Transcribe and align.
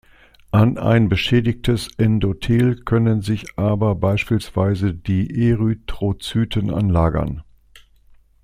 An 0.51 0.79
ein 0.79 1.09
beschädigtes 1.09 1.87
Endothel 1.99 2.75
können 2.75 3.21
sich 3.21 3.45
aber 3.59 3.93
beispielsweise 3.93 4.95
die 4.95 5.47
Erythrozyten 5.51 6.71
anlagern. 6.71 7.43